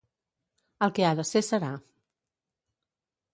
[0.87, 1.69] El que ha de ser, serà.